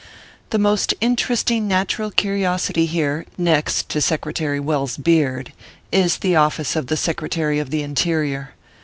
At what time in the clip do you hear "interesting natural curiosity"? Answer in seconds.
0.99-2.87